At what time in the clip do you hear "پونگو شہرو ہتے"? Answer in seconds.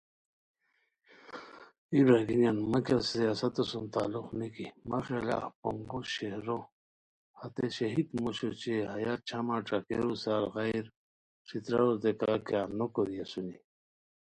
5.61-7.65